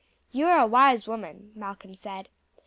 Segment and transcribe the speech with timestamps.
[0.31, 2.27] '""You are a wise woman," Malcolm said.